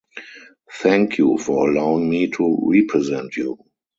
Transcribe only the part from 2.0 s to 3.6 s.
me to represent you.